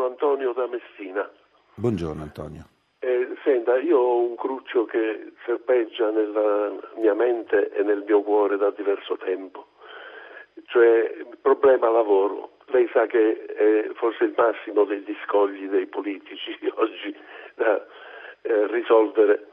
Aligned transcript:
Sono 0.00 0.12
Antonio 0.12 0.52
da 0.54 0.66
Messina. 0.66 1.30
Buongiorno 1.74 2.22
Antonio. 2.22 2.64
Eh, 3.00 3.36
senta, 3.44 3.76
io 3.76 3.98
ho 3.98 4.20
un 4.22 4.34
cruccio 4.34 4.86
che 4.86 5.32
serpeggia 5.44 6.08
nella 6.10 6.72
mia 6.96 7.12
mente 7.12 7.68
e 7.68 7.82
nel 7.82 8.02
mio 8.06 8.22
cuore 8.22 8.56
da 8.56 8.70
diverso 8.70 9.18
tempo, 9.18 9.66
cioè 10.68 11.16
il 11.18 11.36
problema 11.42 11.90
lavoro. 11.90 12.52
Lei 12.68 12.88
sa 12.94 13.04
che 13.04 13.44
è 13.44 13.90
forse 13.92 14.24
il 14.24 14.32
massimo 14.34 14.84
degli 14.84 15.14
scogli 15.26 15.68
dei 15.68 15.86
politici 15.86 16.56
oggi 16.76 17.14
da 17.56 17.84
eh, 18.40 18.66
risolvere. 18.68 19.48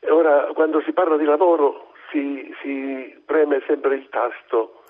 E 0.00 0.10
ora, 0.10 0.52
quando 0.54 0.80
si 0.86 0.92
parla 0.92 1.18
di 1.18 1.26
lavoro, 1.26 1.92
si, 2.10 2.50
si 2.62 3.14
preme 3.26 3.62
sempre 3.66 3.96
il 3.96 4.08
tasto 4.08 4.84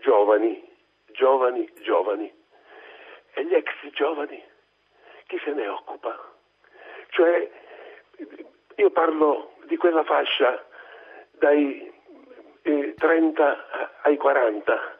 giovani, 0.00 0.60
giovani, 1.12 1.70
giovani. 1.84 2.42
E 3.34 3.44
gli 3.44 3.54
ex 3.54 3.68
giovani, 3.90 4.42
chi 5.26 5.40
se 5.44 5.52
ne 5.52 5.66
occupa? 5.66 6.16
Cioè, 7.08 7.50
io 8.76 8.90
parlo 8.90 9.54
di 9.64 9.76
quella 9.76 10.04
fascia 10.04 10.64
dai 11.32 11.92
eh, 12.62 12.94
30 12.96 14.02
ai 14.02 14.16
40, 14.16 14.98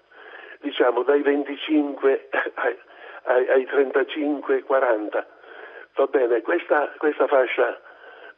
diciamo 0.60 1.02
dai 1.02 1.22
25 1.22 2.28
ai, 2.54 2.78
ai, 3.22 3.48
ai 3.48 3.64
35-40. 3.66 5.24
Va 5.94 6.06
bene, 6.06 6.42
questa, 6.42 6.92
questa 6.98 7.28
fascia 7.28 7.80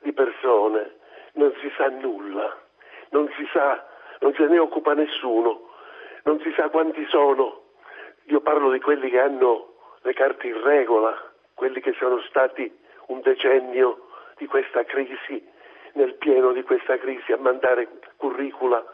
di 0.00 0.12
persone 0.12 0.94
non 1.32 1.54
si 1.60 1.72
sa 1.76 1.88
nulla, 1.88 2.54
non 3.10 3.32
si 3.36 3.48
sa, 3.50 3.82
non 4.20 4.34
se 4.34 4.46
ne 4.46 4.58
occupa 4.58 4.92
nessuno, 4.92 5.70
non 6.24 6.38
si 6.40 6.52
sa 6.54 6.68
quanti 6.68 7.04
sono. 7.06 7.62
Io 8.24 8.40
parlo 8.40 8.70
di 8.72 8.80
quelli 8.80 9.08
che 9.08 9.20
hanno 9.20 9.75
le 10.06 10.14
carte 10.14 10.46
in 10.46 10.62
regola, 10.62 11.20
quelli 11.54 11.80
che 11.80 11.92
sono 11.98 12.20
stati 12.28 12.72
un 13.06 13.20
decennio 13.22 14.06
di 14.36 14.46
questa 14.46 14.84
crisi, 14.84 15.44
nel 15.94 16.14
pieno 16.14 16.52
di 16.52 16.62
questa 16.62 16.96
crisi, 16.96 17.32
a 17.32 17.38
mandare 17.38 17.88
curricula, 18.16 18.84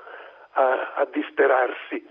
a, 0.52 0.92
a 0.94 1.06
disperarsi, 1.12 2.02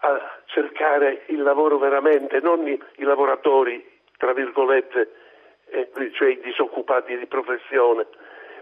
a 0.00 0.38
cercare 0.46 1.24
il 1.26 1.42
lavoro 1.42 1.76
veramente, 1.76 2.40
non 2.40 2.66
i, 2.66 2.80
i 2.96 3.02
lavoratori, 3.02 3.84
tra 4.16 4.32
virgolette, 4.32 5.10
eh, 5.66 5.90
cioè 6.12 6.30
i 6.30 6.40
disoccupati 6.40 7.18
di 7.18 7.26
professione, 7.26 8.06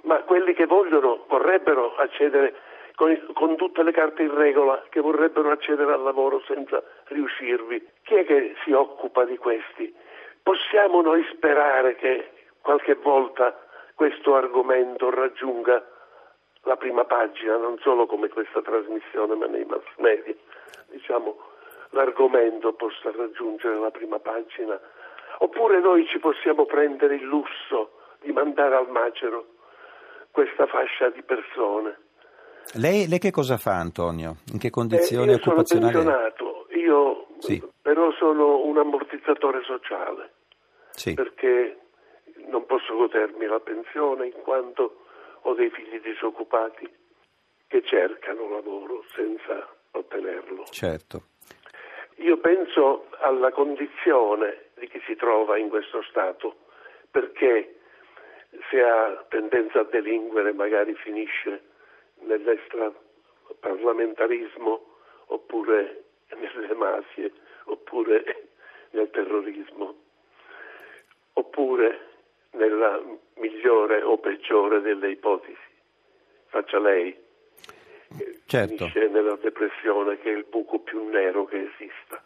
ma 0.02 0.22
quelli 0.22 0.54
che 0.54 0.66
vogliono, 0.66 1.24
vorrebbero 1.28 1.94
accedere 1.94 2.52
con, 2.94 3.32
con, 3.32 3.56
tutte 3.56 3.82
le 3.82 3.92
carte 3.92 4.22
in 4.22 4.34
regola, 4.34 4.82
che 4.88 5.00
vorrebbero 5.00 5.50
accedere 5.50 5.92
al 5.92 6.02
lavoro 6.02 6.42
senza 6.46 6.82
riuscirvi. 7.06 7.86
Chi 8.02 8.14
è 8.14 8.24
che 8.24 8.54
si 8.64 8.72
occupa 8.72 9.24
di 9.24 9.36
questi? 9.36 9.94
Possiamo 10.42 11.00
noi 11.00 11.24
sperare 11.32 11.96
che 11.96 12.30
qualche 12.60 12.94
volta 12.94 13.58
questo 13.94 14.34
argomento 14.34 15.10
raggiunga 15.10 15.84
la 16.62 16.76
prima 16.76 17.04
pagina, 17.04 17.56
non 17.56 17.78
solo 17.78 18.06
come 18.06 18.28
questa 18.28 18.62
trasmissione, 18.62 19.34
ma 19.34 19.46
nei 19.46 19.64
mass 19.64 19.84
media. 19.96 20.34
Diciamo, 20.88 21.36
l'argomento 21.90 22.72
possa 22.72 23.10
raggiungere 23.14 23.76
la 23.76 23.90
prima 23.90 24.18
pagina. 24.18 24.78
Oppure 25.38 25.80
noi 25.80 26.06
ci 26.06 26.18
possiamo 26.18 26.64
prendere 26.64 27.16
il 27.16 27.24
lusso 27.24 27.98
di 28.20 28.32
mandare 28.32 28.76
al 28.76 28.88
macero 28.88 29.46
questa 30.30 30.66
fascia 30.66 31.10
di 31.10 31.22
persone. 31.22 31.98
Lei, 32.72 33.08
lei 33.08 33.18
che 33.18 33.30
cosa 33.30 33.56
fa 33.56 33.78
Antonio? 33.78 34.36
In 34.52 34.58
che 34.58 34.70
condizioni 34.70 35.28
eh, 35.28 35.34
io 35.34 35.36
occupazionali? 35.36 35.92
Sono 35.92 36.04
pensionato, 36.04 36.66
io 36.70 37.26
sì. 37.38 37.62
però 37.80 38.10
sono 38.12 38.64
un 38.64 38.78
ammortizzatore 38.78 39.62
sociale 39.62 40.32
sì. 40.90 41.14
perché 41.14 41.78
non 42.46 42.66
posso 42.66 42.94
godermi 42.94 43.46
la 43.46 43.60
pensione 43.60 44.26
in 44.26 44.42
quanto 44.42 45.04
ho 45.42 45.54
dei 45.54 45.70
figli 45.70 46.00
disoccupati 46.00 46.88
che 47.66 47.82
cercano 47.84 48.48
lavoro 48.48 49.04
senza 49.14 49.68
ottenerlo. 49.92 50.64
Certo. 50.70 51.22
Io 52.16 52.38
penso 52.38 53.06
alla 53.20 53.50
condizione 53.50 54.70
di 54.78 54.88
chi 54.88 55.00
si 55.06 55.16
trova 55.16 55.58
in 55.58 55.68
questo 55.68 56.02
stato 56.08 56.56
perché 57.10 57.76
se 58.70 58.80
ha 58.80 59.24
tendenza 59.28 59.80
a 59.80 59.84
delinquere 59.84 60.52
magari 60.52 60.94
finisce 60.94 61.73
nell'extraparlamentarismo 62.44 64.84
oppure 65.26 66.04
nelle 66.36 66.74
mafie 66.74 67.32
oppure 67.64 68.48
nel 68.90 69.10
terrorismo 69.10 69.94
oppure 71.34 72.00
nella 72.52 73.02
migliore 73.36 74.02
o 74.02 74.18
peggiore 74.18 74.80
delle 74.80 75.10
ipotesi. 75.10 75.58
Faccia 76.46 76.78
lei. 76.78 77.22
Certo. 78.46 78.76
Finisce 78.76 79.08
nella 79.08 79.34
depressione 79.36 80.18
che 80.18 80.32
è 80.32 80.36
il 80.36 80.44
buco 80.44 80.78
più 80.78 81.08
nero 81.08 81.44
che 81.46 81.68
esista. 81.72 82.22